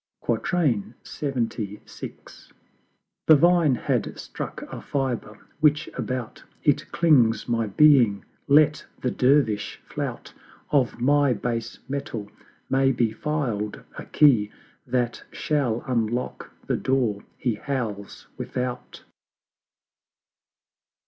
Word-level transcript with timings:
LXXVI. 0.27 1.79
The 3.27 3.35
Vine 3.35 3.75
had 3.75 4.17
struck 4.19 4.63
a 4.63 4.81
fiber: 4.81 5.37
which 5.59 5.89
about 5.93 6.43
It 6.63 6.91
clings 6.91 7.47
my 7.47 7.67
Being 7.67 8.25
let 8.47 8.83
the 8.99 9.11
Dervish 9.11 9.79
flout; 9.85 10.33
Of 10.71 10.99
my 10.99 11.33
Base 11.33 11.77
metal 11.87 12.31
may 12.67 12.91
be 12.91 13.11
filed 13.13 13.83
a 13.95 14.05
Key 14.07 14.49
That 14.87 15.23
shall 15.31 15.83
unlock 15.85 16.49
the 16.65 16.77
Door 16.77 17.23
he 17.37 17.53
howls 17.53 18.25
without. 18.39 19.03